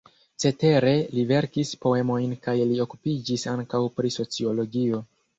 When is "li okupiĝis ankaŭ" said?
2.69-3.83